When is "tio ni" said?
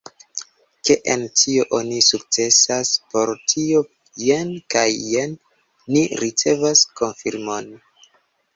1.41-1.99